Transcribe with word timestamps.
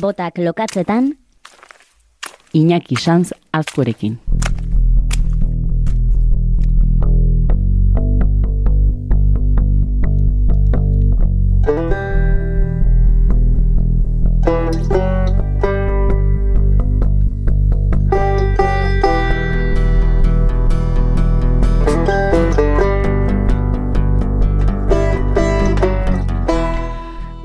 Botak 0.00 0.38
lokatzetan, 0.38 1.18
Iñaki 2.54 2.96
Sanz 2.96 3.32
azkorekin. 3.52 4.27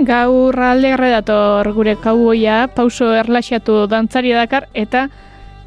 Gaur 0.04 0.60
alde 0.60 0.98
dator 0.98 1.72
gure 1.72 1.96
kauboia, 1.96 2.68
pauso 2.76 3.14
erlaxatu 3.16 3.88
dantzari 3.88 4.34
dakar 4.34 4.68
eta 4.74 5.08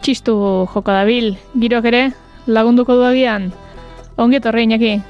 txistu 0.02 0.34
joko 0.72 0.92
dabil. 0.92 1.36
Girok 1.54 1.84
ere 1.88 2.02
lagunduko 2.46 2.96
du 2.96 3.04
agian. 3.04 3.52
Ongi 4.18 4.36
etorri 4.36 4.64
Iñaki. 4.64 5.00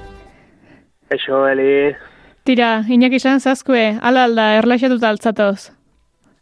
Eixo, 1.11 1.47
Eli. 1.49 1.97
Tira, 2.45 2.85
Iñaki 2.87 3.17
izan 3.17 3.41
zazkue, 3.41 3.99
ala 4.01 4.25
alda 4.25 4.47
erlaxatuta 4.61 5.09
altzatoz. 5.09 5.73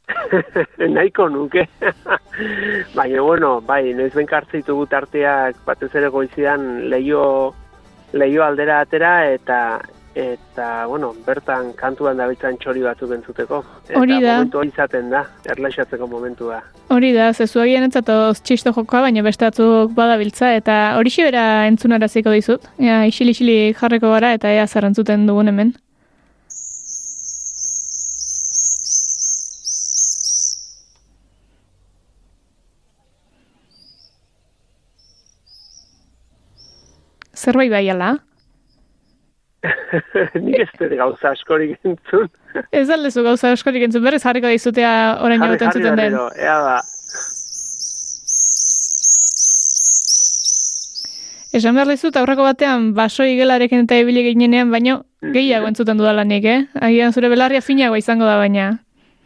Nahiko 0.94 1.28
nuke. 1.28 1.66
Baina, 2.96 3.22
bueno, 3.22 3.60
bai, 3.62 3.94
noiz 3.94 4.12
benkartzitu 4.12 4.76
gut 4.76 4.92
arteak 4.92 5.56
batez 5.64 5.94
ere 5.94 6.12
goizian 6.12 6.90
leio, 6.90 7.54
leio 8.12 8.44
aldera 8.44 8.80
atera 8.84 9.14
eta 9.32 9.80
eta, 10.14 10.86
bueno, 10.86 11.12
bertan 11.26 11.72
kantuan 11.74 12.16
dabiltzan 12.20 12.56
txori 12.62 12.82
batzuk 12.86 13.10
entzuteko. 13.16 13.62
Eta 13.88 13.98
Hori 13.98 14.20
da. 14.22 14.36
momentu 14.38 14.58
hori 14.60 14.70
izaten 14.72 15.10
da, 15.10 15.24
erlaxatzeko 15.50 16.06
momentua. 16.06 16.60
Hori 16.94 17.12
da, 17.16 17.32
zezu 17.32 17.60
agian 17.60 17.82
entzatoz 17.88 18.40
txisto 18.42 18.72
jokoa, 18.76 19.00
baina 19.08 19.22
beste 19.26 19.44
batzuk 19.48 19.94
badabiltza, 19.96 20.52
eta 20.54 20.96
hori 20.98 21.10
bera 21.16 21.66
entzunaraziko 21.66 22.30
dizut. 22.30 22.68
Ea, 22.78 23.04
isili-isili 23.10 23.74
jarreko 23.74 24.10
gara 24.14 24.32
eta 24.34 24.52
ea 24.52 24.66
zer 24.66 24.84
entzuten 24.84 25.26
dugun 25.26 25.48
hemen. 25.48 25.74
Zerbait 37.34 37.70
bai 37.70 37.88
ala? 37.90 38.12
Nik 40.44 40.58
ez 40.64 40.70
dut 40.78 40.92
gauza 40.98 41.30
askorik 41.32 41.78
entzun. 41.88 42.28
Ez 42.80 42.88
aldezu 42.90 43.24
gauza 43.24 43.52
askorik 43.54 43.86
entzun, 43.86 44.04
berriz 44.04 44.22
jarriko 44.24 44.50
dizutea 44.52 44.90
orain 45.24 45.40
Jarri, 45.40 45.58
jarri 45.62 45.80
zuten 45.80 45.96
den. 46.00 46.18
ea 46.38 46.58
ba. 46.64 46.76
Esan 51.54 51.76
behar 51.78 51.86
dizut 51.86 52.16
aurreko 52.18 52.42
batean 52.42 52.88
baso 52.96 53.22
igelarekin 53.30 53.84
eta 53.84 53.96
ibili 54.02 54.24
ginenean, 54.26 54.72
baino 54.74 55.04
gehiago 55.22 55.68
entzuten 55.70 56.00
dudalanik, 56.00 56.48
eh? 56.50 56.64
Agian 56.82 57.14
zure 57.14 57.30
belarria 57.30 57.62
finagoa 57.62 58.00
izango 58.00 58.26
da 58.26 58.40
baina. 58.40 58.72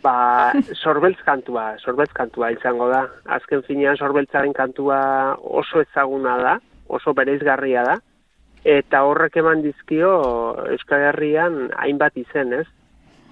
Ba, 0.05 0.53
sorbeltz 0.77 1.19
kantua, 1.25 1.71
sorbeltz 1.81 2.13
kantua 2.15 2.51
izango 2.53 2.91
da. 2.93 3.07
Azken 3.39 3.65
finean 3.67 3.97
sorbeltzaren 3.97 4.53
kantua 4.53 5.01
oso 5.41 5.81
ezaguna 5.81 6.37
da, 6.45 6.53
oso 6.93 7.17
bereizgarria 7.17 7.87
da, 7.89 7.97
eta 8.65 9.05
horrek 9.07 9.37
eman 9.41 9.63
dizkio 9.63 10.11
Euskal 10.73 11.09
Herrian 11.11 11.69
hainbat 11.77 12.17
izen, 12.19 12.53
ez? 12.61 12.67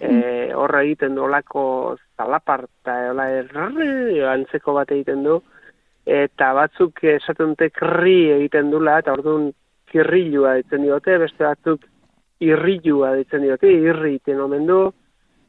E, 0.00 0.52
horra 0.54 0.82
egiten 0.84 1.14
du 1.16 1.24
olako 1.24 1.96
zalaparta, 2.16 2.96
hola 3.10 3.30
errrri, 3.40 4.20
antzeko 4.28 4.74
bat 4.76 4.92
egiten 4.92 5.24
du, 5.24 5.38
eta 6.06 6.52
batzuk 6.54 7.02
esaten 7.16 7.54
dute 7.54 7.70
krri 7.74 8.30
egiten 8.36 8.70
dula, 8.70 8.98
eta 9.00 9.14
orduan 9.16 9.50
kirrilua 9.90 10.56
ditzen 10.60 10.84
diote, 10.84 11.16
beste 11.18 11.44
batzuk 11.44 11.86
irrilua 12.44 13.14
ditzen 13.16 13.42
diote, 13.46 13.72
irri 13.72 14.16
iten 14.18 14.40
omen 14.44 14.66
du, 14.68 14.80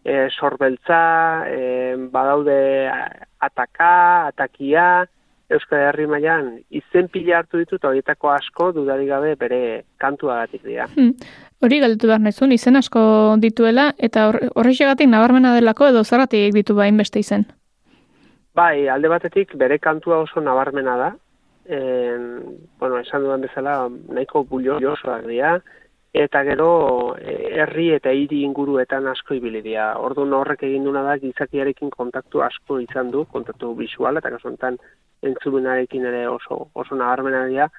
e, 0.08 0.28
sorbeltza, 0.32 1.02
e, 1.52 1.96
badaude 2.12 2.58
ataka, 3.44 3.94
atakia, 4.32 4.88
Euskal 5.50 5.80
Herri 5.80 6.08
mailan 6.12 6.58
izen 6.76 7.08
pila 7.08 7.38
hartu 7.40 7.58
ditut 7.62 7.84
horietako 7.88 8.30
asko 8.34 8.72
dudarik 8.76 9.08
gabe 9.08 9.36
bere 9.40 9.60
kantuagatik 9.98 10.64
dira. 10.68 10.88
Hmm. 10.96 11.14
Hori 11.64 11.80
galdetu 11.80 12.08
behar 12.10 12.20
nahizun, 12.20 12.52
izen 12.52 12.76
asko 12.76 13.36
dituela, 13.40 13.94
eta 13.98 14.28
hor- 14.30 14.50
horrexegatik 14.56 15.08
nabarmena 15.08 15.54
delako 15.56 15.88
edo 15.88 16.04
zergatik 16.04 16.54
ditu 16.54 16.76
bain 16.76 16.98
beste 17.00 17.20
izen. 17.24 17.46
Bai, 18.58 18.88
alde 18.90 19.08
batetik 19.08 19.56
bere 19.56 19.80
kantua 19.80 20.20
oso 20.26 20.42
nabarmena 20.42 20.98
da. 20.98 21.10
En, 21.68 22.44
bueno, 22.80 23.00
esan 23.00 23.24
dudan 23.24 23.42
bezala 23.42 23.90
nahiko 24.10 24.44
buliosoak 24.48 25.26
dira 25.28 25.58
eta 26.14 26.44
gero 26.44 27.16
eh, 27.20 27.62
herri 27.62 27.92
eta 27.96 28.12
hiri 28.12 28.44
inguruetan 28.44 29.08
asko 29.08 29.36
ibili 29.38 29.62
dira. 29.62 29.94
Orduan 30.00 30.34
horrek 30.34 30.64
egin 30.64 30.86
duna 30.88 31.04
da 31.04 31.18
gizakiarekin 31.22 31.90
kontaktu 31.90 32.42
asko 32.42 32.80
izan 32.80 33.12
du, 33.12 33.26
kontaktu 33.26 33.74
visuala 33.76 34.24
eta 34.24 34.32
kasu 34.34 34.50
honetan 34.50 34.78
entzumenarekin 35.22 36.06
ere 36.06 36.28
oso 36.28 36.70
oso 36.74 36.96
nabarmena 36.96 37.46
dira. 37.48 37.70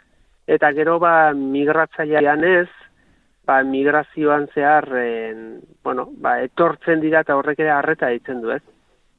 Eta 0.47 0.73
gero 0.73 0.99
ba 0.99 1.33
migratzailean 1.35 2.45
ez, 2.45 2.69
ba 3.45 3.63
migrazioan 3.65 4.49
zehar 4.55 4.89
en, 5.01 5.61
bueno, 5.85 6.09
ba, 6.21 6.39
etortzen 6.45 7.01
dira 7.01 7.21
eta 7.25 7.37
horrek 7.37 7.61
ere 7.65 7.71
harreta 7.73 8.09
ditzen 8.13 8.43
du, 8.43 8.53
ez? 8.53 8.63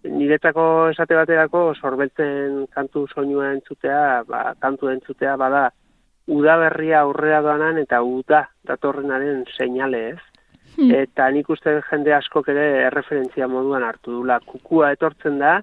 niretako 0.04 0.64
esate 0.94 1.16
baterako 1.18 1.74
sorbeltzen 1.76 2.66
kantu 2.72 3.06
soinua 3.12 3.52
entzutea, 3.52 4.24
ba, 4.28 4.54
kantu 4.60 4.90
entzutea 4.94 5.36
bada 5.38 5.70
udaberria 6.30 7.02
aurrera 7.02 7.42
doanan 7.46 7.80
eta 7.82 8.02
uda 8.06 8.46
datorrenaren 8.68 9.46
seinale 9.58 10.04
ez. 10.12 10.20
Hmm. 10.78 10.92
Eta 10.96 11.28
nik 11.34 11.50
uste 11.50 11.80
jende 11.90 12.14
askok 12.16 12.52
ere 12.54 12.68
erreferentzia 12.88 13.50
moduan 13.52 13.84
hartu 13.84 14.20
dula. 14.20 14.40
Kukua 14.46 14.94
etortzen 14.96 15.40
da, 15.42 15.58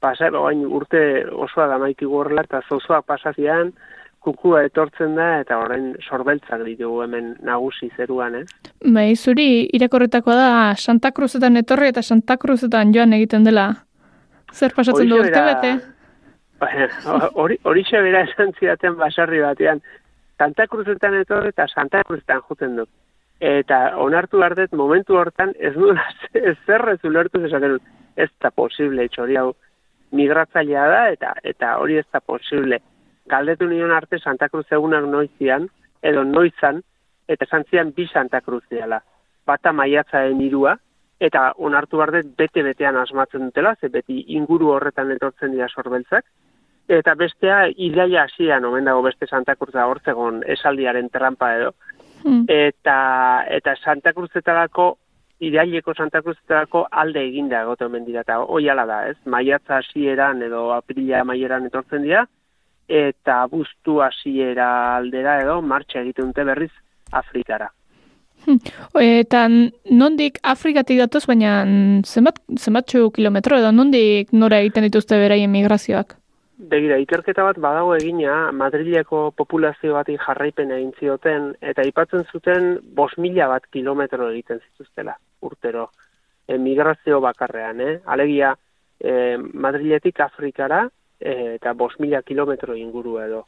pasa, 0.00 0.30
oain 0.38 0.62
urte 0.66 1.00
osoa 1.32 1.66
da 1.72 1.80
maiki 1.82 2.08
gorrela 2.08 2.46
eta 2.46 2.62
zozoak 2.68 3.04
pasazian, 3.10 3.72
kukua 4.26 4.64
etortzen 4.66 5.14
da 5.18 5.26
eta 5.42 5.58
orain 5.62 5.92
sorbeltzak 6.02 6.64
ditugu 6.66 7.02
hemen 7.04 7.34
nagusi 7.46 7.90
zeruan, 7.96 8.40
ez? 8.42 8.46
Bai, 8.82 9.10
zuri 9.14 9.66
irakorretakoa 9.78 10.38
da 10.38 10.48
Santa 10.74 11.12
Cruzetan 11.14 11.58
etorri 11.62 11.92
eta 11.92 12.02
Santa 12.02 12.38
Cruzetan 12.42 12.94
joan 12.94 13.14
egiten 13.18 13.46
dela. 13.46 13.68
Zer 14.52 14.74
pasatzen 14.74 15.10
du 15.10 15.20
Horixe 15.20 15.44
urte 15.44 15.76
hori 17.34 17.58
horixe 17.64 18.00
bera 18.02 18.22
esan 18.24 18.52
zidaten 18.58 18.96
basarri 18.96 19.40
batean. 19.40 19.82
Santa 20.38 20.66
Cruzetan 20.66 21.14
etorri 21.20 21.52
eta 21.52 21.66
Santa 21.68 22.02
Cruzetan 22.04 22.42
juten 22.48 22.76
du. 22.76 22.86
Eta 23.40 23.96
onartu 24.00 24.40
behar 24.40 24.54
dut, 24.56 24.72
momentu 24.72 25.16
hortan 25.16 25.52
ez 25.58 25.74
nuen 25.76 26.00
zer 26.66 26.88
ez 26.94 27.00
ulertu 27.04 27.44
esaten 27.44 27.76
dut. 27.76 27.94
Ez 28.16 28.30
da 28.40 28.50
posible, 28.50 29.08
txori 29.08 29.36
hau 29.36 29.52
migratzailea 30.16 30.86
da 30.88 31.00
eta 31.12 31.34
eta 31.44 31.76
hori 31.78 31.98
ez 31.98 32.06
da 32.12 32.20
posible. 32.20 32.80
Galdetu 33.26 33.66
nion 33.68 33.92
arte 33.92 34.18
Santa 34.18 34.48
Cruz 34.48 34.66
egunak 34.70 35.04
noizian, 35.10 35.68
edo 36.02 36.24
noizan, 36.24 36.82
eta 37.28 37.44
esan 37.44 37.64
zian 37.70 37.92
bi 37.96 38.06
Santa 38.06 38.40
Cruz 38.40 38.62
diala. 38.70 39.00
Bata 39.46 39.72
maiatzaren 39.72 40.40
irua, 40.40 40.76
eta 41.20 41.52
onartu 41.56 41.96
behar 42.00 42.12
dut 42.18 42.34
bete-betean 42.38 42.96
asmatzen 43.00 43.48
dutela, 43.48 43.74
ze 43.80 43.88
beti 43.88 44.24
inguru 44.36 44.72
horretan 44.74 45.10
etortzen 45.14 45.52
dira 45.52 45.68
sorbeltzak, 45.68 46.24
eta 46.88 47.14
bestea 47.14 47.66
iraia 47.76 48.26
hasian 48.26 48.64
omen 48.64 48.84
dago 48.84 49.02
beste 49.02 49.26
Santa 49.26 49.56
Cruza 49.56 49.86
hortzegon 49.86 50.42
esaldiaren 50.46 51.08
trampa 51.10 51.54
edo. 51.56 51.72
Hmm. 52.22 52.44
Eta, 52.48 53.44
eta 53.48 53.74
Santa 53.76 54.12
Cruzetarako, 54.12 54.96
iraileko 55.40 55.94
Santa 55.94 56.22
Cruzetarako 56.22 56.86
alde 56.90 57.24
eginda 57.28 57.62
egote 57.62 57.86
omen 57.86 58.04
dira, 58.06 58.22
eta 58.26 58.38
hoi 58.40 58.68
ala 58.68 58.86
da, 58.86 59.02
ez? 59.10 59.16
Maiatza 59.24 59.80
hasieran 59.80 60.42
edo 60.42 60.70
aprila 60.74 61.24
maieran 61.24 61.66
etortzen 61.66 62.06
dira, 62.06 62.26
eta 62.88 63.40
buztu 63.50 64.00
hasiera 64.02 64.96
aldera 64.96 65.40
edo 65.42 65.60
martxa 65.62 66.00
egiten 66.04 66.30
dute 66.30 66.44
berriz 66.44 66.72
Afrikara. 67.12 67.72
Eta 69.00 69.46
nondik 69.48 70.38
Afrikatik 70.42 71.00
datoz, 71.02 71.24
baina 71.26 71.64
zenbat, 72.04 72.38
zenbatxu 72.58 73.10
kilometro 73.16 73.58
edo 73.58 73.72
nondik 73.72 74.32
nora 74.32 74.60
egiten 74.62 74.86
dituzte 74.86 75.18
beraien 75.20 75.52
migrazioak? 75.52 76.16
Begira, 76.56 76.96
ikerketa 76.96 77.44
bat 77.44 77.58
badago 77.60 77.92
egina, 77.98 78.50
Madrileko 78.56 79.26
populazio 79.36 79.92
bati 79.92 80.14
jarraipen 80.16 80.70
egin 80.72 80.94
zioten, 80.96 81.50
eta 81.60 81.84
aipatzen 81.84 82.24
zuten 82.32 82.78
bos 82.96 83.10
mila 83.20 83.50
bat 83.50 83.66
kilometro 83.68 84.30
egiten 84.30 84.62
zituztela, 84.62 85.18
urtero, 85.44 85.90
e, 86.48 86.56
migrazio 86.56 87.20
bakarrean, 87.20 87.82
eh? 87.84 87.98
Alegia, 88.06 88.54
e, 88.98 89.36
Madriletik 89.36 90.22
Afrikara, 90.24 90.86
e, 91.20 91.58
eta 91.58 91.74
bos 91.74 91.92
mila 92.00 92.22
kilometro 92.22 92.74
inguru 92.74 93.18
edo. 93.20 93.44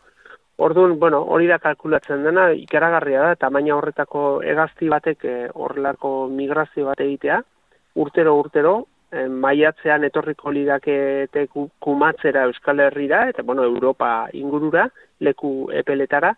Orduan, 0.59 0.99
bueno, 0.99 1.21
hori 1.23 1.47
da 1.47 1.61
kalkulatzen 1.63 2.25
dena, 2.27 2.49
ikaragarria 2.51 3.21
da, 3.23 3.35
tamaina 3.39 3.77
horretako 3.77 4.43
hegazti 4.43 4.89
batek 4.91 5.25
e, 5.25 5.35
horrelako 5.55 6.13
migrazio 6.35 6.89
bat 6.89 7.01
egitea, 7.05 7.37
urtero, 8.03 8.33
urtero, 8.41 8.73
e, 9.13 9.29
maiatzean 9.31 10.03
etorriko 10.09 10.51
lidakete 10.51 11.47
kumatzera 11.79 12.43
Euskal 12.51 12.83
Herrira, 12.89 13.29
eta 13.31 13.45
bueno, 13.47 13.63
Europa 13.63 14.27
ingurura, 14.35 14.89
leku 15.21 15.53
epeletara, 15.71 16.35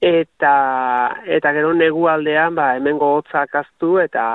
eta 0.00 0.52
eta 1.26 1.52
gero 1.56 1.72
negu 1.74 2.06
aldean 2.06 2.54
ba, 2.54 2.74
hemengo 2.76 3.14
hotzak 3.16 3.54
aztu 3.62 3.96
eta 3.98 4.26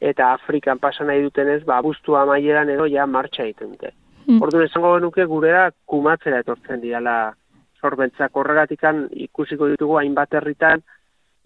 eta 0.00 0.32
Afrikan 0.32 0.78
pasa 0.78 1.04
nahi 1.04 1.22
dutenez, 1.22 1.64
ba, 1.66 1.78
abuztua 1.78 2.24
maieran 2.26 2.70
edo 2.70 2.86
ja 2.86 3.06
martxa 3.06 3.44
egiten 3.44 3.74
dute. 3.74 3.92
Mm. 4.26 4.40
Orduan 4.42 4.64
esango 4.64 4.94
genuke 4.96 5.24
gurera 5.26 5.68
kumatzera 5.86 6.40
etortzen 6.44 6.80
diala 6.80 7.34
sorbeltzak 7.80 8.36
horregatikan 8.36 9.06
ikusiko 9.26 9.68
ditugu 9.72 9.98
hainbat 10.00 10.34
herritan 10.34 10.82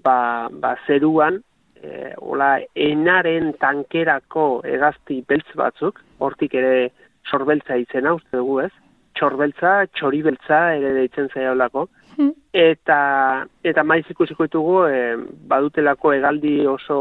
ba, 0.04 0.48
ba 0.50 0.76
zeruan 0.86 1.40
e, 1.82 2.12
ola 2.20 2.54
enaren 2.74 3.52
tankerako 3.60 4.46
egazti 4.68 5.22
beltz 5.28 5.50
batzuk, 5.58 6.00
hortik 6.18 6.54
ere 6.54 6.90
sorbeltza 7.30 7.76
izena 7.80 8.14
uste 8.18 8.38
dugu 8.38 8.60
ez, 8.64 8.70
txorbeltza, 9.18 9.74
txoribeltza 9.98 10.60
ere 10.78 10.94
deitzen 10.96 11.28
zaiolako, 11.34 11.86
hmm. 12.16 12.32
eta, 12.56 13.00
eta 13.64 13.84
maiz 13.84 14.04
ikusiko 14.10 14.48
ditugu 14.48 14.78
e, 14.88 15.02
badutelako 15.52 16.14
egaldi 16.16 16.56
oso 16.66 16.98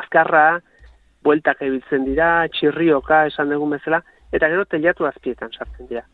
azkarra, 0.00 0.60
bueltak 1.24 1.60
ebiltzen 1.66 2.06
dira, 2.08 2.48
txirrioka 2.56 3.26
esan 3.30 3.52
dugun 3.52 3.76
bezala, 3.76 4.00
eta 4.32 4.48
gero 4.48 4.64
telatu 4.64 5.06
azpietan 5.08 5.52
sartzen 5.52 5.90
dira. 5.90 6.06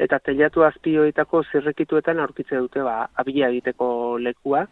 Eta 0.00 0.18
telatu 0.24 0.64
azpioetako 0.64 1.42
zirrekituetan 1.52 2.20
aurkitze 2.22 2.56
dute 2.56 2.82
ba, 2.84 3.02
abila 3.20 3.50
egiteko 3.52 4.16
lekua, 4.22 4.64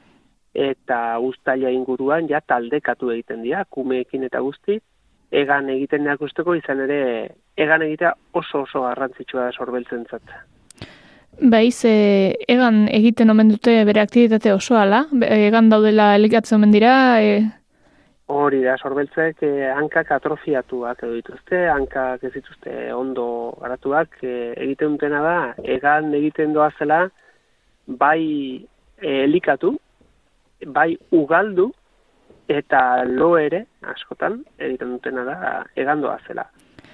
eta 0.55 1.19
ustaila 1.21 1.71
inguruan 1.71 2.29
ja 2.31 2.41
taldekatu 2.41 3.13
egiten 3.13 3.43
dira, 3.45 3.65
kumeekin 3.71 4.25
eta 4.25 4.41
guzti, 4.41 4.79
egan 5.31 5.69
egiten 5.69 6.07
neak 6.09 6.23
usteko 6.25 6.55
izan 6.57 6.81
ere, 6.87 7.01
egan 7.57 7.85
egitea 7.85 8.15
oso 8.41 8.65
oso 8.65 8.87
garrantzitsua 8.87 9.49
da 9.49 9.53
sorbeltzen 9.53 10.07
zatza. 10.09 10.41
Baiz, 11.39 11.85
e, 11.87 12.35
egan 12.51 12.87
egiten 12.89 13.31
omen 13.31 13.53
dute 13.53 13.77
bere 13.87 14.01
aktivitate 14.03 14.53
oso 14.53 14.75
ala, 14.81 15.05
egan 15.29 15.69
daudela 15.71 16.15
elikatzen 16.17 16.59
omen 16.59 16.75
dira, 16.75 16.95
e... 17.23 17.39
Hori 18.29 18.59
da, 18.61 18.75
sorbeltzek 18.77 19.39
eh, 19.47 19.71
hankak 19.73 20.11
atrofiatuak 20.13 20.99
edo 21.01 21.15
dituzte, 21.17 21.63
hankak 21.73 22.27
ez 22.29 22.35
dituzte 22.35 22.73
ondo 22.93 23.25
garatuak, 23.57 24.19
e, 24.21 24.53
egiten 24.67 24.99
dutena 24.99 25.23
da, 25.25 25.37
egan 25.65 26.13
egiten 26.13 26.53
doa 26.53 26.67
zela, 26.77 27.07
bai 27.89 28.21
e, 29.01 29.15
elikatu, 29.25 29.71
bai 30.67 30.91
ugaldu 31.17 31.71
eta 32.53 33.05
lo 33.09 33.31
ere 33.41 33.63
askotan 33.95 34.43
egiten 34.59 34.99
dutena 34.99 35.25
da 35.25 35.39
egandoa 35.77 36.19
zela. 36.27 36.45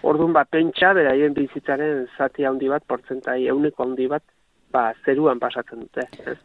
Orduan 0.07 0.37
bat 0.37 0.51
pentsa 0.55 0.93
beraien 0.95 1.35
bizitzaren 1.35 2.05
zati 2.19 2.47
handi 2.47 2.69
bat 2.71 2.87
portzentai 2.87 3.41
euneko 3.51 3.89
handi 3.89 4.07
bat 4.07 4.23
ba 4.71 4.93
zeruan 5.05 5.43
pasatzen 5.43 5.83
dute, 5.83 6.07
ez? 6.27 6.37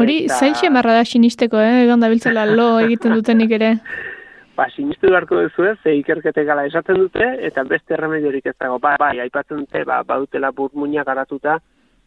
Hori 0.00 0.24
eta... 0.30 0.70
marra 0.70 0.94
da 0.94 1.04
sinisteko, 1.04 1.58
eh? 1.58 1.84
egan 1.84 2.00
biltzela 2.08 2.46
lo 2.46 2.78
egiten 2.86 3.12
dutenik 3.12 3.52
ere. 3.58 3.74
Ba, 4.56 4.66
sinistu 4.74 5.08
beharko 5.08 5.38
duzu 5.40 5.64
ez, 5.70 5.76
ze 5.82 5.94
ikerkete 5.96 6.44
gala 6.44 6.66
esaten 6.68 6.98
dute, 6.98 7.26
eta 7.48 7.64
beste 7.64 7.96
remediorik 7.96 8.46
ez 8.46 8.56
dago. 8.58 8.78
Ba, 8.78 8.96
bai, 9.00 9.18
aipatzen 9.20 9.64
dute, 9.64 9.84
ba, 9.88 10.02
badutela 10.04 10.50
burmuina 10.50 11.04
garatuta, 11.04 11.60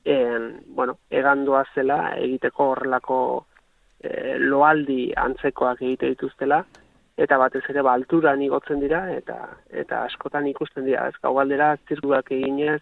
en, 0.05 0.49
bueno, 0.75 0.97
egandoa 1.09 1.63
zela 1.73 1.99
egiteko 2.19 2.71
horrelako 2.73 3.19
e, 4.03 4.37
loaldi 4.39 5.11
antzekoak 5.15 5.81
egite 5.81 6.09
dituztela 6.13 6.63
eta 7.23 7.37
batez 7.37 7.63
ere 7.69 7.83
ba 7.85 7.93
alturan 7.93 8.41
igotzen 8.41 8.81
dira 8.81 9.03
eta 9.13 9.37
eta 9.83 10.03
askotan 10.09 10.47
ikusten 10.49 10.87
dira 10.89 11.07
ez 11.07 11.15
gau 11.21 11.33
galdera 11.37 11.75
zirkuak 11.87 12.31
eginez 12.31 12.81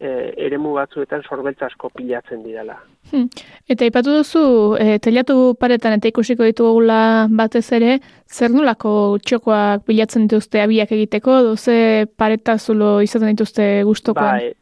e, 0.00 0.32
eremu 0.46 0.74
batzuetan 0.76 1.22
sorbeltza 1.28 1.66
asko 1.66 1.90
pilatzen 1.94 2.42
direla. 2.44 2.76
Hmm. 3.10 3.28
Eta 3.68 3.86
ipatu 3.88 4.16
duzu, 4.18 4.42
e, 4.80 4.98
telatu 5.04 5.54
paretan 5.60 5.96
eta 5.98 6.10
ikusiko 6.10 6.46
ditugula 6.48 7.28
batez 7.30 7.66
ere, 7.76 7.98
zer 8.30 8.52
nolako 8.54 9.18
txokoak 9.22 9.86
pilatzen 9.86 10.28
dituzte 10.28 10.62
abiak 10.64 10.92
egiteko, 10.96 11.40
doze 11.50 11.78
paretazulo 12.16 13.00
izaten 13.04 13.34
dituzte 13.34 13.70
gustokoan? 13.86 14.38
Bai, 14.40 14.52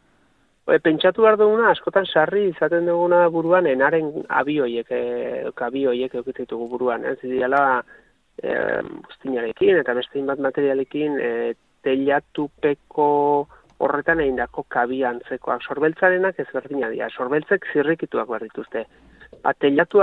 E, 0.62 0.78
pentsatu 0.78 1.24
behar 1.24 1.34
duguna, 1.40 1.72
askotan 1.72 2.06
sarri 2.06 2.44
izaten 2.52 2.86
duguna 2.86 3.24
buruan, 3.34 3.66
enaren 3.66 4.12
abioiek, 4.30 4.92
e, 4.94 5.50
abioiek 5.66 6.14
eukititugu 6.20 6.68
buruan, 6.70 7.02
ez 7.04 7.16
dira, 7.22 7.82
e, 8.38 8.54
bustinarekin 9.08 9.80
eta 9.80 9.96
beste 9.98 10.22
bat 10.28 10.38
materialekin, 10.38 11.18
e, 11.18 11.32
telatupeko 11.82 13.08
horretan 13.82 14.20
egin 14.24 14.38
dako 14.38 14.64
kabiantzekoak. 14.70 15.64
Sorbeltzarenak 15.66 16.38
ez 16.38 16.48
berdina 16.52 16.90
dira, 16.92 17.08
sorbeltzek 17.10 17.66
zirrikituak 17.72 18.28
behar 18.28 18.46
dituzte. 18.48 18.86
Ba, 19.42 19.54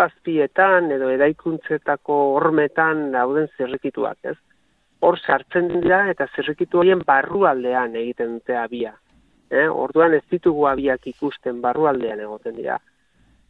azpietan 0.04 0.92
edo 0.92 1.10
edaikuntzetako 1.10 2.16
hormetan 2.36 3.12
dauden 3.12 3.48
zirrikituak, 3.58 4.18
ez? 4.24 4.38
Hor 5.02 5.20
sartzen 5.20 5.70
dira 5.80 6.10
eta 6.12 6.28
zirrikitu 6.36 6.80
horien 6.80 7.06
barrualdean 7.08 7.96
egiten 7.96 8.40
dute 8.40 8.58
abia 8.58 8.98
eh? 9.50 9.68
orduan 9.68 10.14
ez 10.14 10.24
ditugu 10.32 10.68
abiak 10.70 11.08
ikusten 11.08 11.62
barrualdean 11.62 12.22
egoten 12.26 12.56
dira. 12.58 12.78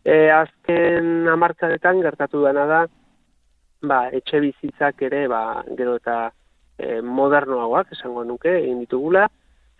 E, 0.06 0.30
azken 0.32 1.28
amartzaretan 1.28 2.02
gertatu 2.06 2.44
dena 2.46 2.66
da, 2.70 2.80
ba, 3.84 4.00
etxe 4.16 4.40
bizitzak 4.44 5.04
ere, 5.10 5.26
ba, 5.32 5.64
gero 5.78 5.98
eta 6.00 6.20
e, 6.78 7.02
modernoagoak, 7.02 7.94
esango 7.98 8.24
nuke, 8.24 8.56
egin 8.62 8.80
ditugula, 8.86 9.28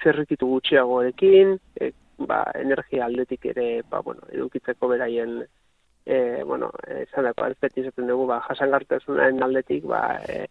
zerrikitu 0.04 0.48
gutxiagoarekin, 0.48 1.58
e, 1.80 1.92
ba, 2.28 2.44
energia 2.60 3.06
aldetik 3.06 3.46
ere, 3.54 3.82
ba, 3.90 4.02
bueno, 4.06 4.28
edukitzeko 4.32 4.88
beraien, 4.92 5.42
e, 6.06 6.44
bueno, 6.44 6.72
esan 7.02 7.30
dako, 7.30 7.48
ez 7.48 7.74
izaten 7.76 8.08
dugu, 8.08 8.28
ba, 8.28 8.40
jasangartasunaren 8.48 9.44
aldetik, 9.44 9.84
ba, 9.86 10.04
e, 10.28 10.48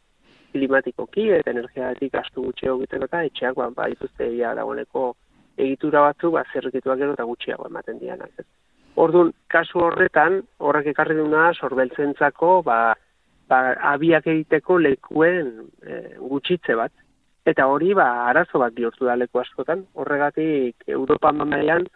klimatikoki 0.52 1.28
eta 1.36 1.52
energiatik 1.52 2.14
astu 2.16 2.46
gutxiago 2.46 2.78
egiteko 2.80 3.08
eta 3.10 3.24
etxeak, 3.30 3.56
ba, 3.56 3.70
ba, 3.76 3.88
ituzte 3.92 4.30
ia 4.32 4.54
dagoeneko, 4.56 5.10
egitura 5.58 6.04
batzu 6.06 6.30
ba 6.34 6.44
zerrikituak 6.52 7.00
gero 7.02 7.16
eta 7.16 7.26
gutxiago 7.28 7.66
ematen 7.68 7.98
dianak. 7.98 8.30
Ez. 8.38 8.46
Ordun 9.04 9.32
kasu 9.52 9.82
horretan 9.84 10.40
horrek 10.58 10.92
ekarri 10.94 11.18
duna 11.18 11.50
sorbeltzentzako 11.54 12.62
ba, 12.66 12.78
ba 13.50 13.60
abiak 13.92 14.26
egiteko 14.30 14.78
lekuen 14.84 15.52
e, 15.82 16.00
gutxitze 16.18 16.78
bat 16.78 16.94
eta 17.48 17.66
hori 17.72 17.94
ba 17.96 18.08
arazo 18.28 18.60
bat 18.60 18.74
bihurtu 18.74 19.06
da 19.08 19.16
leku 19.16 19.40
askotan. 19.40 19.86
Horregatik 19.94 20.84
Europa 20.86 21.32
mailan 21.32 21.86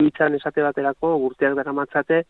izan 0.00 0.34
esate 0.38 0.64
baterako 0.64 1.16
urteak 1.26 1.54
daramatzate 1.58 2.22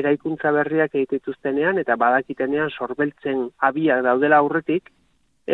eraikuntza 0.00 0.52
berriak 0.54 0.94
egitituztenean 0.94 1.78
eta 1.82 1.96
badakitenean 1.98 2.70
sorbeltzen 2.70 3.48
abiak 3.68 4.04
daudela 4.06 4.38
aurretik 4.44 4.90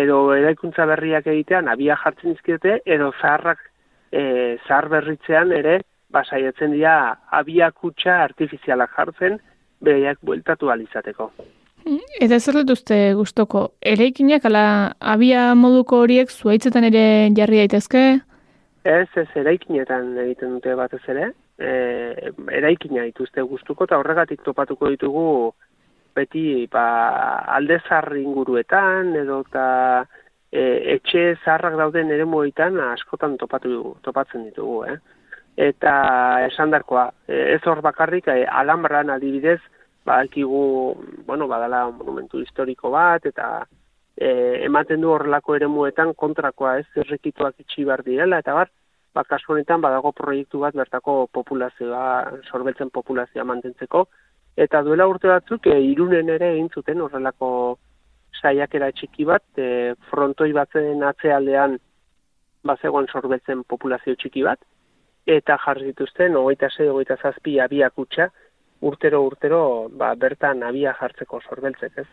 edo 0.05 0.19
eraikuntza 0.37 0.87
berriak 0.91 1.27
egitean 1.33 1.69
abia 1.73 1.97
jartzen 2.03 2.35
dizkiote 2.35 2.81
edo 2.97 3.13
zaharrak 3.21 3.63
e, 4.13 4.59
zar 4.69 4.91
berritzean 4.93 5.53
ere 5.59 5.79
basaiatzen 6.13 6.77
dira 6.77 6.97
abiakutsa 7.41 8.19
artifizialak 8.25 8.93
jartzen 8.97 9.41
bereiak 9.81 10.21
bueltatu 10.23 10.71
alizateko. 10.71 11.31
Eta 11.87 12.39
zer 12.41 12.57
letuzte 12.59 12.97
gustoko, 13.15 13.61
eraikinak 13.87 14.47
ala 14.49 14.65
abia 15.15 15.53
moduko 15.55 16.01
horiek 16.03 16.33
zuaitzetan 16.33 16.89
ere 16.89 17.03
jarri 17.37 17.61
daitezke? 17.63 18.03
Ez, 18.83 19.09
ez, 19.15 19.29
eraikinetan 19.39 20.17
egiten 20.25 20.57
dute 20.57 20.75
batez 20.79 21.03
ere, 21.13 21.31
e, 21.59 21.71
eraikina 22.59 23.07
dituzte 23.07 23.45
gustuko 23.47 23.87
eta 23.87 24.01
horregatik 24.01 24.43
topatuko 24.47 24.91
ditugu 24.91 25.27
beti 26.17 26.67
ba, 26.73 26.87
aldezarri 27.59 28.23
inguruetan 28.25 29.15
edo 29.23 29.43
eta 29.47 29.67
e, 30.51 30.63
etxe 30.97 31.25
zaharrak 31.45 31.79
dauden 31.79 32.11
ere 32.11 32.27
moitan 32.27 32.81
askotan 32.91 33.37
topatu 33.39 33.95
topatzen 34.03 34.49
ditugu, 34.49 34.83
eh? 34.91 34.99
Eta 35.57 35.93
esan 36.49 36.75
darkoa, 36.75 37.09
e, 37.29 37.55
ez 37.55 37.63
hor 37.65 37.81
bakarrik, 37.85 38.27
e, 38.29 38.45
alambran 38.45 39.13
adibidez, 39.15 39.61
badakigu, 40.07 40.63
bueno, 41.27 41.49
badala 41.51 41.87
monumentu 41.91 42.41
historiko 42.41 42.91
bat, 42.95 43.27
eta 43.27 43.67
e, 44.17 44.29
ematen 44.67 45.03
du 45.03 45.11
horrelako 45.13 45.57
ere 45.59 45.69
muetan 45.69 46.15
kontrakoa 46.15 46.77
ez 46.81 46.87
zerrekituak 46.95 47.59
itxi 47.65 47.85
behar 47.89 48.05
direla, 48.07 48.39
eta 48.43 48.55
bar, 48.55 48.71
bat 49.17 49.29
kasu 49.29 49.55
honetan 49.55 49.83
badago 49.85 50.13
proiektu 50.13 50.63
bat 50.63 50.77
bertako 50.79 51.27
populazioa, 51.33 52.07
sorbeltzen 52.51 52.93
populazioa 52.95 53.45
mantentzeko, 53.49 54.07
eta 54.57 54.83
duela 54.87 55.09
urte 55.11 55.29
batzuk, 55.33 55.67
e, 55.67 55.81
irunen 55.91 56.31
ere 56.37 56.55
egin 56.55 56.71
zuten 56.73 57.03
horrelako 57.05 57.51
saiakera 58.41 58.93
txiki 58.93 59.27
bat, 59.29 59.45
e, 59.59 59.95
frontoi 60.11 60.53
batzen 60.57 61.03
atzealdean 61.03 61.79
bazegoen 62.67 63.07
sorbetzen 63.13 63.63
populazio 63.69 64.15
txiki 64.15 64.43
bat, 64.47 64.63
eta 65.27 65.57
jarri 65.65 65.91
dituzten, 65.91 66.37
ogeita 66.39 66.71
zei, 66.71 66.89
ogeita 66.93 67.17
zazpi 67.23 67.59
abiak 67.61 67.99
utxa, 67.99 68.31
urtero 68.81 69.23
urtero 69.25 69.89
ba, 69.91 70.15
bertan 70.15 70.63
abia 70.63 70.95
jartzeko 70.99 71.41
sorbeltzek, 71.49 71.99
ez? 72.05 72.09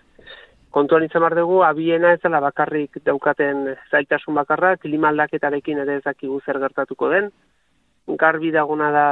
kontuan 0.73 1.05
izan 1.05 1.21
behar 1.21 1.35
dugu, 1.37 1.61
abiena 1.61 2.15
ez 2.15 2.21
dela 2.23 2.39
bakarrik 2.41 2.97
daukaten 3.05 3.67
zailtasun 3.91 4.33
bakarra, 4.39 4.73
klima 4.81 5.11
aldaketarekin 5.13 5.83
ere 5.83 5.99
ez 5.99 6.05
dakigu 6.05 6.39
zer 6.45 6.57
gertatuko 6.63 7.11
den. 7.13 7.29
Garbi 8.19 8.49
daguna 8.51 8.89
da, 8.91 9.07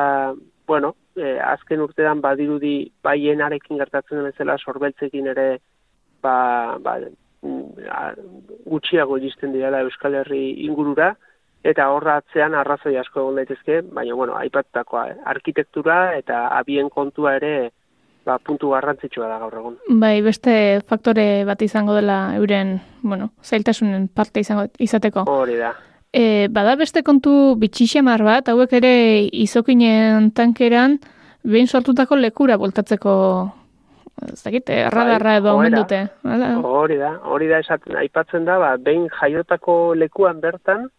bueno, 0.67 0.95
e, 1.15 1.37
azken 1.45 1.83
urtean 1.85 2.23
badirudi 2.23 2.75
baienarekin 3.05 3.77
gertatzen 3.77 4.17
den 4.17 4.31
bezala 4.31 4.57
sorbeltzekin 4.57 5.29
ere 5.35 5.47
ba, 6.25 6.35
ba, 6.81 6.97
mm, 7.45 7.85
gutxiago 8.73 9.21
iristen 9.21 9.53
dira 9.53 9.83
Euskal 9.85 10.17
Herri 10.23 10.43
ingurura, 10.65 11.13
eta 11.63 11.89
horra 11.93 12.17
atzean 12.21 12.55
arrazoi 12.57 12.95
asko 12.97 13.21
egon 13.21 13.37
daitezke, 13.41 13.81
baina, 13.93 14.15
bueno, 14.17 14.35
aipatutakoa, 14.39 15.05
eh? 15.11 15.17
arkitektura 15.25 16.17
eta 16.17 16.47
abien 16.57 16.89
kontua 16.89 17.35
ere 17.37 17.71
ba, 18.25 18.37
puntu 18.39 18.71
garrantzitsua 18.73 19.29
da 19.29 19.37
gaur 19.41 19.55
egun. 19.61 19.77
Bai, 20.01 20.15
beste 20.25 20.53
faktore 20.87 21.43
bat 21.45 21.61
izango 21.61 21.95
dela 21.97 22.35
euren, 22.37 22.79
bueno, 23.01 23.31
zailtasunen 23.43 24.07
parte 24.07 24.43
izango 24.43 24.67
izateko. 24.79 25.25
Hori 25.29 25.57
da. 25.61 25.73
E, 26.11 26.49
bada 26.51 26.75
beste 26.75 27.05
kontu 27.07 27.55
bitxixemar 27.59 28.23
bat, 28.25 28.51
hauek 28.51 28.73
ere 28.81 28.93
izokinen 29.31 30.31
tankeran, 30.35 30.99
behin 31.43 31.67
sortutako 31.67 32.17
lekura 32.19 32.57
voltatzeko 32.61 33.13
ez 34.21 34.41
dakit, 34.43 34.69
erradarra 34.69 35.37
edo 35.39 35.55
omen 35.55 35.73
dute. 35.73 36.01
Hori 36.67 36.97
da, 36.99 37.15
hori 37.25 37.47
da 37.49 37.61
esaten, 37.63 37.95
aipatzen 37.97 38.45
da, 38.45 38.59
ba, 38.61 38.75
behin 38.77 39.07
jaiotako 39.15 39.95
lekuan 39.97 40.41
bertan, 40.43 40.89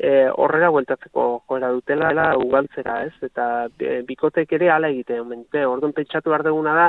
e, 0.00 0.30
horrela 0.32 0.70
bueltatzeko 0.72 1.26
joera 1.48 1.70
dutela, 1.76 2.08
dela 2.08 2.26
ugaltzera, 2.40 3.02
ez? 3.04 3.12
Eta 3.28 3.46
e, 3.78 4.00
bikotek 4.08 4.52
ere 4.56 4.70
ala 4.72 4.88
egite, 4.88 5.20
omente, 5.20 5.64
orduan 5.68 5.92
pentsatu 5.96 6.32
behar 6.32 6.46
duguna 6.46 6.76
da, 6.78 6.86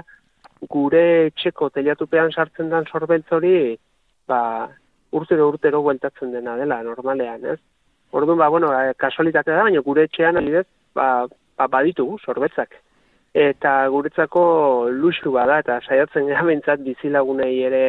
gure 0.72 1.04
txeko 1.36 1.70
teliatupean 1.76 2.32
sartzen 2.32 2.70
den 2.72 2.88
sorbeltz 2.88 3.28
hori, 3.36 3.56
ba, 4.32 4.42
urtero 5.12 5.50
urtero 5.52 5.82
bueltatzen 5.84 6.32
dena 6.32 6.56
dela, 6.60 6.80
normalean, 6.88 7.44
ez? 7.56 7.60
Orduan, 8.16 8.40
ba, 8.40 8.48
bueno, 8.54 8.72
kasualitatea 8.98 9.58
da, 9.58 9.68
baina 9.68 9.84
gure 9.84 10.08
etxean, 10.08 10.40
adibidez, 10.40 10.68
ba, 10.96 11.28
ba, 11.60 11.68
baditugu 11.68 12.18
sorbetzak. 12.24 12.80
Eta 13.36 13.74
guretzako 13.92 14.44
luxu 14.92 15.32
bada, 15.36 15.60
eta 15.64 15.80
saiatzen 15.84 16.32
gara 16.32 16.78
bizilagunei 16.88 17.54
ere 17.68 17.84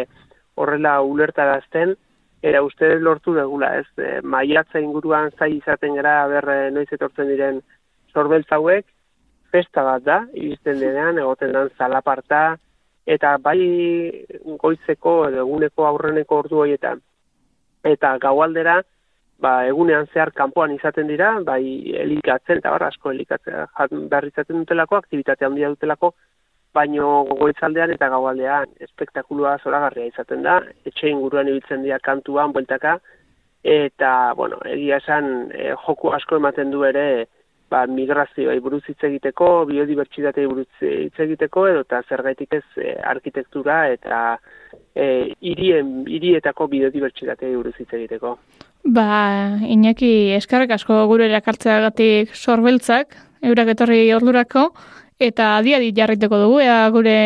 horrela 0.58 1.00
ulertarazten, 1.02 1.94
era 2.42 2.62
uste 2.62 2.98
lortu 2.98 3.34
degula, 3.34 3.76
ez, 3.78 3.86
e, 3.98 4.20
maiatza 4.22 4.80
inguruan 4.82 5.30
zai 5.38 5.52
izaten 5.56 5.94
gara, 5.94 6.16
ber, 6.28 6.48
e, 6.50 6.70
noiz 6.74 6.88
etortzen 6.90 7.30
diren 7.30 7.60
sorbeltzauek, 8.12 8.86
festa 9.52 9.84
bat 9.86 10.02
da, 10.04 10.18
iristen 10.34 10.80
denean, 10.80 11.20
egoten 11.22 11.52
dan 11.54 11.70
zalaparta, 11.78 12.42
eta 13.06 13.36
bai 13.42 13.60
goizeko 14.62 15.14
edo 15.28 15.44
eguneko 15.44 15.86
aurreneko 15.86 16.40
ordu 16.42 16.62
horietan. 16.64 17.02
Eta 17.84 18.16
gaualdera, 18.22 18.80
ba, 19.42 19.54
egunean 19.68 20.06
zehar 20.12 20.32
kanpoan 20.34 20.74
izaten 20.76 21.10
dira, 21.10 21.34
bai 21.46 21.62
elikatzen, 22.04 22.62
eta 22.62 22.74
bar, 22.74 22.88
asko 22.88 23.10
elikatzen, 23.14 23.66
behar 24.10 24.28
izaten 24.30 24.62
dutelako, 24.62 25.02
aktivitatea 25.02 25.50
handia 25.50 25.72
dutelako, 25.74 26.14
baino 26.74 27.24
goizaldean 27.38 27.92
eta 27.94 28.08
gaualdean 28.12 28.70
espektakulua 28.80 29.58
zoragarria 29.62 30.08
izaten 30.08 30.42
da, 30.46 30.60
etxe 30.88 31.10
inguruan 31.10 31.48
ibiltzen 31.48 31.84
dira 31.84 31.98
kantuan, 32.02 32.52
bueltaka, 32.52 32.98
eta, 33.62 34.32
bueno, 34.36 34.58
egia 34.66 34.98
esan, 35.02 35.52
e, 35.54 35.72
joku 35.86 36.12
asko 36.16 36.40
ematen 36.40 36.72
du 36.72 36.82
ere, 36.88 37.26
ba, 37.72 37.84
migrazioa 37.88 38.56
buruz 38.64 38.82
hitz 38.88 39.00
egiteko, 39.08 39.50
biodibertsitatei 39.70 40.46
buruz 40.50 40.68
hitz 40.80 41.14
egiteko, 41.24 41.66
edo 41.70 41.84
eta 41.86 42.02
zergaitik 42.08 42.58
ez 42.58 42.64
e, 42.76 42.96
arkitektura 43.14 43.78
eta 43.94 44.22
e, 44.94 45.32
irien, 45.40 46.02
irietako 46.08 46.68
biodibertsitatei 46.74 47.54
buruz 47.56 47.74
hitz 47.78 47.92
egiteko. 47.92 48.36
Ba, 48.82 49.60
Iñaki, 49.62 50.32
eskarrak 50.34 50.74
asko 50.74 51.04
gure 51.06 51.28
erakartzeagatik 51.30 52.34
sorbeltzak, 52.34 53.14
eurak 53.46 53.70
etorri 53.76 54.02
ordurako, 54.14 54.72
eta 55.28 55.56
adi 55.58 55.92
jarriteko 55.96 56.38
dugu, 56.38 56.60
ea 56.60 56.88
gure 56.90 57.16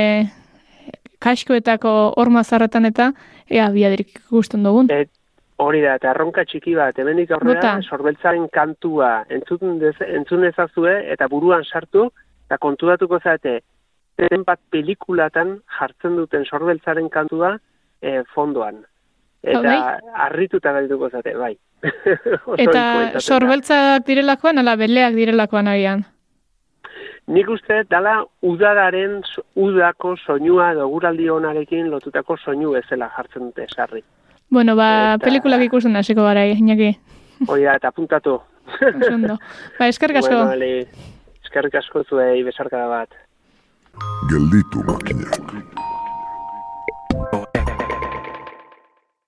kaskoetako 1.18 1.92
orma 2.16 2.42
zarretan 2.44 2.86
eta 2.86 3.12
ea 3.50 3.68
biadirik 3.70 4.18
ikusten 4.26 4.62
dugun. 4.66 4.90
Et, 4.90 5.10
hori 5.62 5.80
da, 5.84 5.96
eta 5.96 6.10
arronka 6.12 6.44
txiki 6.44 6.74
bat, 6.76 6.98
hemendik 6.98 7.30
aurrera, 7.32 7.76
sorbeltzaren 7.82 8.48
kantua 8.52 9.24
entzun, 9.32 9.78
dez, 9.80 9.94
entzun 10.04 10.44
ezazue, 10.48 10.98
eta 11.12 11.28
buruan 11.32 11.64
sartu, 11.64 12.10
eta 12.46 12.58
kontudatuko 12.62 13.20
zaete, 13.22 13.60
zen 14.16 14.44
bat 14.46 14.60
pelikulatan 14.72 15.56
jartzen 15.78 16.16
duten 16.20 16.44
sorbeltzaren 16.44 17.08
kantua 17.12 17.56
e, 18.00 18.22
fondoan. 18.34 18.82
Eta 19.46 20.00
harrituta 20.26 20.72
galduko 20.74 21.08
zate, 21.10 21.36
bai. 21.38 21.54
eta 22.64 23.20
sorbeltzak 23.20 24.06
direlakoan, 24.08 24.58
ala 24.58 24.76
beleak 24.80 25.14
direlakoan 25.16 25.68
agian? 25.72 26.04
Nik 27.26 27.48
uste 27.50 27.80
dala 27.90 28.20
udadaren 28.46 29.18
udako 29.58 30.14
soinua 30.16 30.70
edo 30.76 30.86
guraldi 30.92 31.26
honarekin 31.28 31.90
lotutako 31.90 32.36
soinu 32.38 32.76
ezela 32.78 33.08
jartzen 33.16 33.48
dute 33.48 33.66
sarri. 33.74 34.02
Bueno, 34.50 34.76
ba, 34.78 35.16
eta... 35.16 35.24
pelikulak 35.24 35.64
ikusten 35.66 35.98
hasiko 35.98 36.22
gara, 36.22 36.44
inaki. 36.46 36.92
Hoi 37.48 37.64
da, 37.64 37.74
eta 37.80 37.90
puntatu. 37.90 38.38
ba, 39.78 39.88
eskerrik 39.88 40.22
asko. 40.22 40.36
Bueno, 40.36 40.54
ali, 40.54 40.86
eskerrik 41.42 41.74
asko 41.82 42.04
zuei 42.06 42.44
besarkada 42.46 42.86
bat. 42.94 43.18
Gelditu 44.30 44.86
makinak. 44.86 45.94